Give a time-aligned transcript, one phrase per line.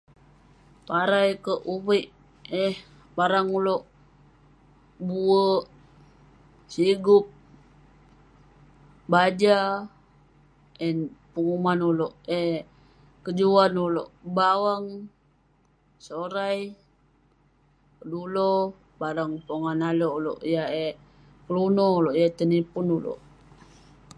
[0.87, 2.05] Parai kek uvek
[2.63, 2.75] eh
[3.17, 3.83] barang oluek
[5.07, 5.63] buek
[6.73, 7.25] sigup
[9.11, 9.57] baja
[10.85, 10.95] an
[11.33, 12.57] peguman oleuk eh
[13.23, 14.85] kejuan oluek bawang
[16.05, 16.59] sorai
[17.97, 18.49] ngeluno
[18.99, 20.93] barang yah pogah nalek oluek yah eh
[21.43, 23.19] ngeluno oleuk yah tinepun oluek